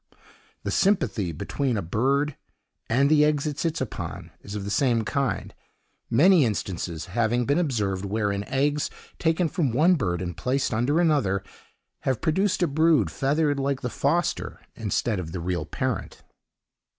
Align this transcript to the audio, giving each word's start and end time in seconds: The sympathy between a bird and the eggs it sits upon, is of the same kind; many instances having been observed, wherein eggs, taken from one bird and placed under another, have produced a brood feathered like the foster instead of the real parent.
The 0.63 0.71
sympathy 0.71 1.31
between 1.31 1.77
a 1.77 1.83
bird 1.83 2.35
and 2.89 3.07
the 3.07 3.23
eggs 3.23 3.45
it 3.45 3.59
sits 3.59 3.79
upon, 3.79 4.31
is 4.41 4.55
of 4.55 4.63
the 4.63 4.71
same 4.71 5.03
kind; 5.05 5.53
many 6.09 6.43
instances 6.43 7.05
having 7.05 7.45
been 7.45 7.59
observed, 7.59 8.03
wherein 8.03 8.43
eggs, 8.45 8.89
taken 9.19 9.47
from 9.47 9.71
one 9.71 9.93
bird 9.93 10.19
and 10.19 10.35
placed 10.35 10.73
under 10.73 10.99
another, 10.99 11.43
have 11.99 12.19
produced 12.19 12.63
a 12.63 12.67
brood 12.67 13.11
feathered 13.11 13.59
like 13.59 13.81
the 13.81 13.91
foster 13.91 14.61
instead 14.75 15.19
of 15.19 15.33
the 15.33 15.39
real 15.39 15.67
parent. 15.67 16.23